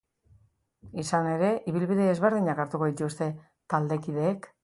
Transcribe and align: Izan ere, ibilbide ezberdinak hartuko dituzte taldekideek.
Izan 1.03 1.27
ere, 1.33 1.51
ibilbide 1.73 2.09
ezberdinak 2.15 2.63
hartuko 2.65 2.89
dituzte 2.93 3.31
taldekideek. 3.75 4.53